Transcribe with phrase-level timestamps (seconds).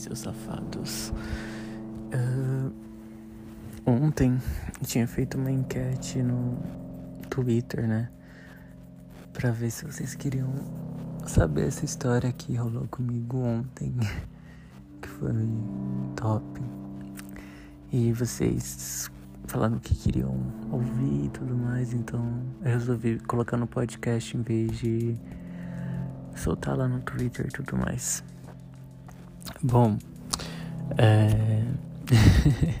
[0.00, 1.12] seus safados.
[2.12, 2.72] Uh,
[3.86, 4.38] ontem
[4.80, 6.58] eu tinha feito uma enquete no
[7.28, 8.10] Twitter, né?
[9.32, 10.52] Pra ver se vocês queriam
[11.26, 13.94] saber essa história que rolou comigo ontem.
[15.00, 15.32] que foi
[16.16, 16.60] top.
[17.92, 19.10] E vocês
[19.46, 20.36] falando que queriam
[20.70, 25.16] ouvir e tudo mais, então eu resolvi colocar no podcast em vez de
[26.36, 28.22] soltar lá no Twitter e tudo mais.
[29.62, 29.98] Bom,
[30.96, 31.62] é...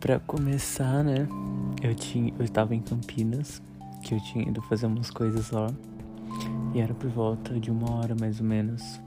[0.00, 1.28] pra começar, né?
[1.82, 3.60] Eu tinha, eu estava em Campinas,
[4.02, 5.70] que eu tinha ido fazer umas coisas lá,
[6.74, 8.98] e era por volta de uma hora mais ou menos.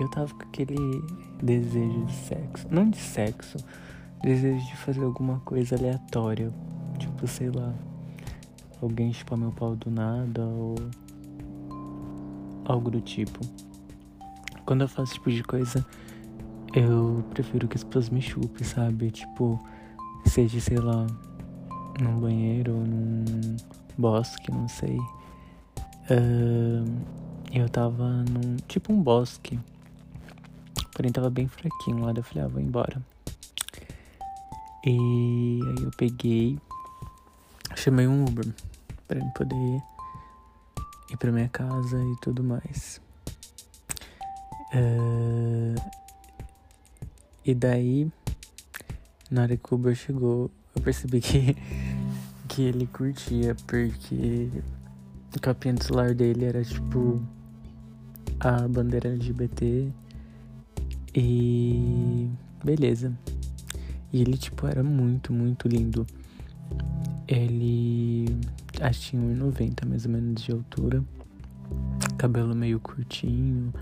[0.00, 0.74] Eu tava com aquele
[1.42, 3.58] desejo de sexo, não de sexo,
[4.22, 6.50] desejo de fazer alguma coisa aleatória.
[6.98, 7.74] Tipo, sei lá,
[8.80, 10.76] alguém chupar meu pau do nada ou
[12.64, 13.67] algo do tipo.
[14.68, 15.86] Quando eu faço esse tipo de coisa,
[16.74, 19.10] eu prefiro que as pessoas me chupem, sabe?
[19.10, 19.58] Tipo,
[20.26, 21.06] seja, sei lá,
[21.98, 23.56] num banheiro ou num
[23.96, 24.98] bosque, não sei.
[26.10, 26.84] Uh,
[27.50, 28.56] eu tava num.
[28.68, 29.58] tipo um bosque.
[30.94, 33.02] Porém tava bem fraquinho lá, daí eu falei, ah, vou embora.
[34.84, 36.58] E aí eu peguei,
[37.74, 38.44] chamei um Uber
[39.06, 39.82] para eu poder
[41.10, 43.00] ir para minha casa e tudo mais.
[44.74, 45.74] Uh,
[47.44, 48.10] e daí,
[49.30, 51.56] na hora que o Uber chegou, eu percebi que,
[52.48, 54.50] que ele curtia, porque
[55.34, 57.22] o capinha do celular dele era tipo
[58.40, 59.90] a bandeira LGBT
[61.14, 62.30] e
[62.64, 63.12] beleza.
[64.12, 66.06] E ele, tipo, era muito, muito lindo.
[67.26, 68.26] Ele
[68.80, 71.04] acho que tinha 1,90 mais ou menos de altura.
[72.16, 73.72] Cabelo meio curtinho,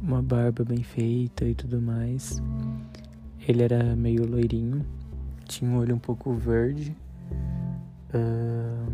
[0.00, 2.42] uma barba bem feita e tudo mais.
[3.46, 4.84] Ele era meio loirinho,
[5.46, 6.96] tinha um olho um pouco verde.
[8.14, 8.92] Uh,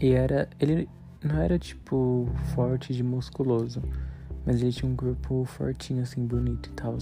[0.00, 0.48] e era.
[0.60, 0.88] Ele
[1.22, 3.82] não era tipo forte de musculoso,
[4.44, 6.98] mas ele tinha um corpo fortinho, assim, bonito e tal.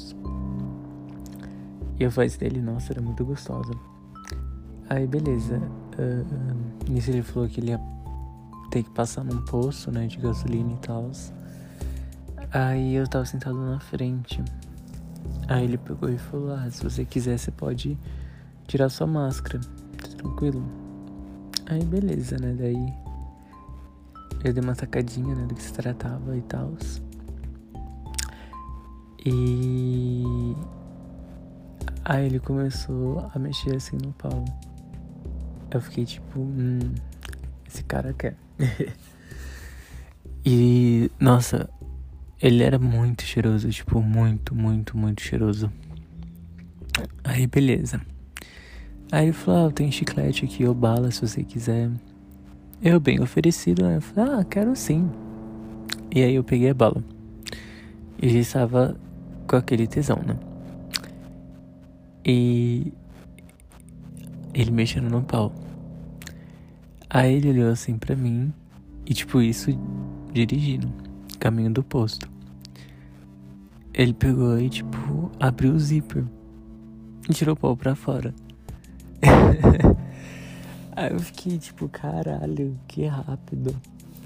[1.98, 3.72] E a voz dele, nossa, era muito gostosa.
[4.88, 5.60] Aí, beleza.
[5.98, 7.80] Uh, nisso ele falou que ele ia
[8.70, 11.10] ter que passar num poço, né, de gasolina e tal.
[12.52, 14.42] Aí eu tava sentado na frente.
[15.48, 17.98] Aí ele pegou e falou: Ah, se você quiser, você pode
[18.66, 19.60] tirar sua máscara.
[20.16, 20.62] Tranquilo?
[21.66, 22.54] Aí, beleza, né?
[22.58, 22.92] Daí
[24.44, 26.72] eu dei uma sacadinha, né, do que se tratava e tal.
[29.24, 30.54] E
[32.04, 34.44] Aí ele começou a mexer assim no pau.
[35.70, 36.80] Eu fiquei tipo, hum,
[37.66, 38.36] esse cara quer.
[40.44, 41.70] e, nossa,
[42.42, 45.72] ele era muito cheiroso, tipo, muito, muito, muito cheiroso.
[47.22, 48.00] Aí, beleza.
[49.12, 51.88] Aí ele falou, ah, tem chiclete aqui ou bala se você quiser.
[52.82, 53.96] Eu, bem oferecido, né?
[53.96, 55.08] Eu falei, ah, quero sim.
[56.12, 57.04] E aí eu peguei a bala.
[58.20, 58.96] E já estava
[59.46, 60.36] com aquele tesão, né?
[62.24, 62.92] E
[64.52, 65.52] ele mexendo no pau.
[67.08, 68.52] Aí ele olhou assim pra mim
[69.06, 69.70] e tipo isso
[70.32, 70.88] dirigindo,
[71.42, 72.30] caminho do posto.
[73.92, 76.24] Ele pegou e tipo abriu o zíper
[77.28, 78.32] e tirou o pau pra fora.
[80.94, 83.74] Aí eu fiquei tipo, caralho, que rápido.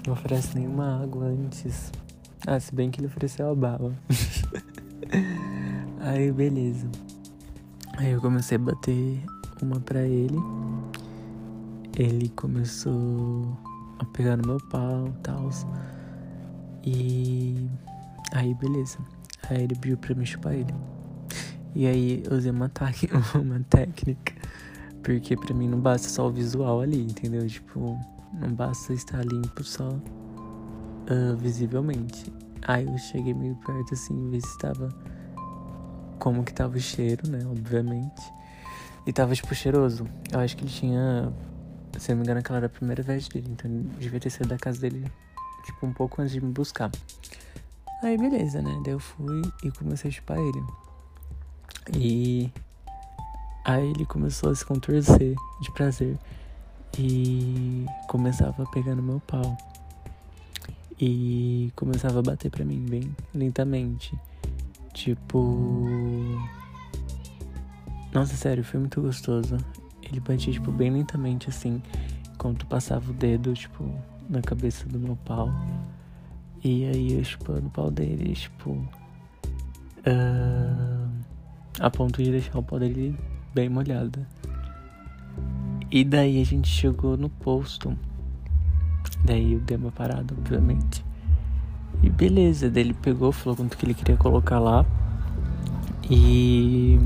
[0.05, 1.91] Não oferece nenhuma água antes.
[2.45, 3.91] Ah, se bem que ele ofereceu a bala.
[5.99, 6.87] Aí beleza.
[7.97, 9.23] Aí eu comecei a bater
[9.59, 10.37] uma pra ele.
[11.97, 13.57] Ele começou
[13.97, 15.49] a pegar no meu pau e tal.
[16.89, 17.69] E
[18.31, 18.97] aí beleza.
[19.49, 20.73] Aí ele pediu pra me chupar ele.
[21.75, 22.71] E aí eu usei uma,
[23.35, 24.33] uma técnica.
[25.03, 27.45] Porque pra mim não basta só o visual ali, entendeu?
[27.45, 27.99] Tipo,
[28.33, 32.31] não basta estar limpo só uh, visivelmente.
[32.65, 34.87] Aí eu cheguei meio perto assim, ver se estava
[36.19, 37.39] como que tava o cheiro, né?
[37.45, 38.33] Obviamente.
[39.05, 40.07] E tava, tipo, cheiroso.
[40.31, 41.33] Eu acho que ele tinha.
[41.97, 43.49] Se não me engano, aquela era a primeira vez dele.
[43.51, 43.69] Então
[43.99, 45.05] devia ter saído da casa dele,
[45.67, 46.89] tipo, um pouco antes de me buscar.
[48.01, 48.81] Aí, beleza, né?
[48.83, 50.63] Daí eu fui e comecei a chupar ele.
[51.95, 52.49] E.
[53.65, 56.17] Aí ele começou a se contorcer de prazer.
[56.97, 59.57] E começava a pegar no meu pau.
[60.99, 64.17] E começava a bater pra mim bem lentamente.
[64.93, 65.57] Tipo.
[68.13, 69.57] Nossa, sério, foi muito gostoso.
[70.01, 71.81] Ele batia, tipo, bem lentamente, assim,
[72.33, 73.83] enquanto passava o dedo, tipo,
[74.29, 75.49] na cabeça do meu pau.
[76.63, 78.71] E aí eu chupando o pau dele, tipo.
[79.99, 81.09] Uh,
[81.79, 83.15] a ponto de deixar o pau dele
[83.53, 84.25] bem molhado.
[85.91, 87.97] E daí a gente chegou no posto.
[89.23, 91.05] Daí eu dei uma parada, obviamente.
[92.03, 94.85] E beleza, daí ele pegou, falou quanto que ele queria colocar lá.
[96.09, 96.99] E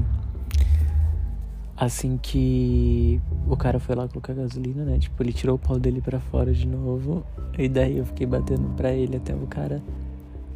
[1.82, 3.20] assim que
[3.50, 5.00] o cara foi lá colocar gasolina, né?
[5.00, 7.26] Tipo, ele tirou o pau dele para fora de novo.
[7.58, 9.82] E daí eu fiquei batendo pra ele até o cara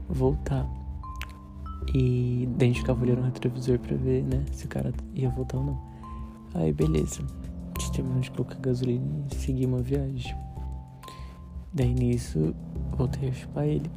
[0.07, 0.69] voltar.
[1.95, 4.45] E daí a gente ficava olhando o retrovisor pra ver, né?
[4.51, 5.81] Se o cara ia voltar ou não.
[6.53, 7.23] Aí beleza.
[7.23, 10.37] A gente terminou de colocar gasolina e seguimos a viagem.
[11.73, 12.53] Daí nisso,
[12.95, 13.89] voltei a chupar ele.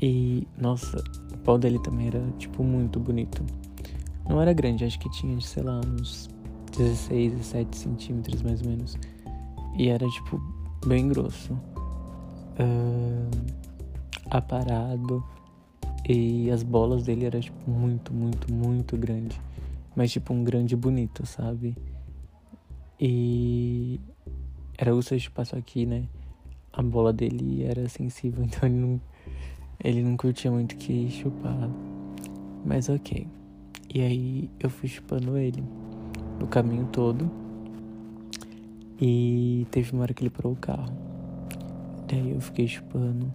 [0.00, 1.02] E, nossa,
[1.34, 3.42] o pau dele também era, tipo, muito bonito.
[4.28, 6.28] Não era grande, acho que tinha, sei lá, uns
[6.76, 8.96] 16, 17 centímetros mais ou menos.
[9.76, 10.40] E era, tipo,
[10.86, 11.52] bem grosso.
[12.58, 13.30] Uh,
[14.30, 15.22] aparado.
[16.08, 19.40] E as bolas dele eram, tipo, muito, muito, muito grande.
[19.94, 21.76] Mas, tipo, um grande bonito, sabe?
[23.00, 24.00] E
[24.78, 26.04] era o seu espaço aqui, né?
[26.72, 29.00] A bola dele era sensível, então ele não
[29.82, 31.70] ele não curtia muito que chupar.
[32.64, 33.26] Mas ok.
[33.96, 35.64] E aí eu fui chupando ele
[36.38, 37.30] o caminho todo.
[39.00, 40.92] E teve uma hora que ele parou o carro.
[42.06, 43.32] Daí eu fiquei chupando,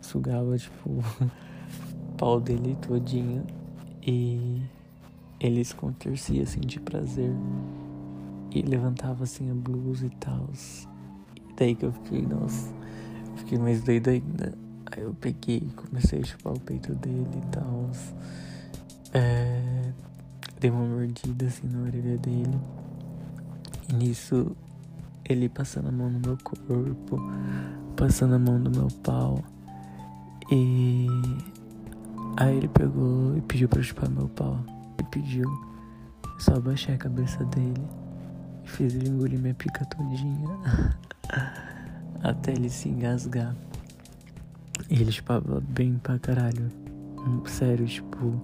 [0.00, 1.04] sugava tipo o
[2.16, 3.44] pau dele todinho.
[4.02, 4.62] E
[5.38, 7.34] ele se contorcia assim de prazer.
[8.54, 10.48] E levantava assim a blusa e tal.
[11.36, 12.72] E daí que eu fiquei, nossa,
[13.36, 14.54] fiquei mais doido ainda.
[14.92, 17.90] Aí eu peguei comecei a chupar o peito dele e tal.
[19.12, 19.92] É,
[20.60, 22.58] dei uma mordida assim na orelha dele.
[23.88, 24.56] E nisso
[25.24, 27.20] ele passando a mão no meu corpo,
[27.96, 29.42] passando a mão no meu pau.
[30.50, 31.06] E
[32.36, 34.58] aí ele pegou e pediu pra chupar meu pau.
[34.98, 35.70] Ele pediu.
[36.38, 37.82] Só abaixei a cabeça dele
[38.64, 40.48] e fiz ele engolir minha pica todinha.
[42.22, 43.54] Até ele se engasgar.
[44.88, 46.68] E ele chupava bem pra caralho.
[47.46, 48.40] Sério, tipo,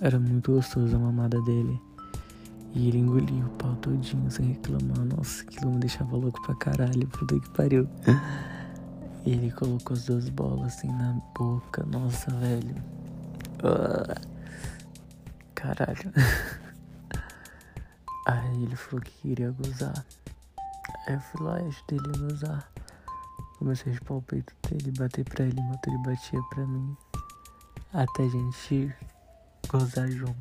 [0.00, 1.80] era muito gostoso a mamada dele.
[2.72, 5.04] E ele engolia o pau todinho sem reclamar.
[5.04, 7.06] Nossa, aquilo me deixava louco pra caralho.
[7.08, 7.86] Puta que pariu.
[9.26, 11.84] E ele colocou as duas bolas assim na boca.
[11.84, 12.74] Nossa, velho.
[13.62, 14.14] Uh,
[15.54, 16.10] caralho.
[18.26, 20.06] Aí ele falou que queria gozar.
[21.06, 22.72] Aí eu fui lá e ajudei ele a gozar.
[23.58, 26.96] Comecei a chupar o peito dele, bater pra ele enquanto ele batia pra mim.
[27.92, 28.94] Até a gente
[29.70, 30.34] gozar junto.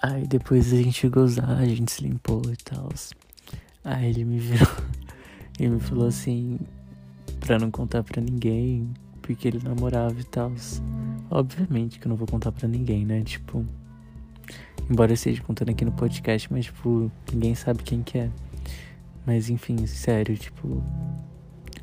[0.00, 2.88] Aí depois a gente gozar, a gente se limpou e tal.
[3.82, 4.68] Aí ele me virou
[5.58, 6.58] e me falou assim,
[7.40, 10.52] pra não contar pra ninguém, porque ele namorava e tal.
[11.30, 13.22] Obviamente que eu não vou contar pra ninguém, né?
[13.22, 13.66] Tipo.
[14.88, 18.30] Embora eu esteja contando aqui no podcast, mas tipo, ninguém sabe quem que é.
[19.26, 20.82] Mas enfim, sério, tipo,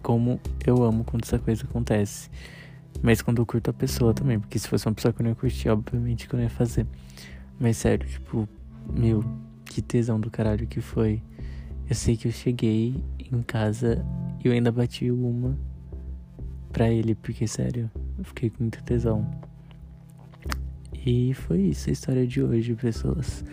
[0.04, 2.30] como eu amo quando essa coisa acontece.
[3.02, 5.32] Mas quando eu curto a pessoa também, porque se fosse uma pessoa que eu não
[5.32, 6.86] ia curtir, obviamente que eu não ia fazer.
[7.60, 8.48] Mas sério, tipo,
[8.94, 9.24] meu,
[9.66, 11.22] que tesão do caralho que foi.
[11.90, 14.06] Eu sei que eu cheguei em casa
[14.44, 15.58] e eu ainda bati uma
[16.72, 19.30] pra ele, porque sério, eu fiquei com muito tesão.
[21.06, 23.44] E foi isso a história de hoje, pessoas.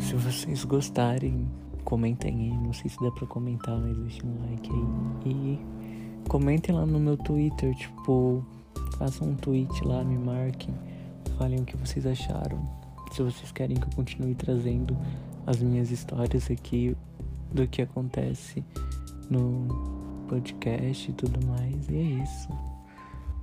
[0.00, 1.48] Se vocês gostarem,
[1.84, 2.50] comentem aí.
[2.50, 5.32] Não sei se dá pra comentar, mas deixem um like aí.
[5.32, 5.60] E
[6.28, 8.44] comentem lá no meu Twitter, tipo,
[8.98, 10.74] façam um tweet lá, me marquem,
[11.38, 12.58] falem o que vocês acharam.
[13.12, 14.96] Se vocês querem que eu continue trazendo
[15.46, 16.96] as minhas histórias aqui
[17.52, 18.64] do que acontece
[19.28, 19.68] no
[20.28, 21.88] podcast e tudo mais.
[21.88, 22.48] E é isso.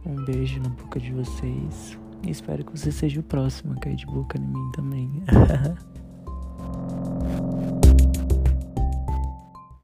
[0.05, 1.97] Um beijo na boca de vocês.
[2.27, 5.23] Espero que você seja o próximo a cair de boca em mim também.